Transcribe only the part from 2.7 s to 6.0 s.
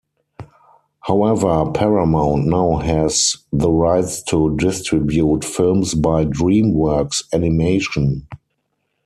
has the rights to distribute films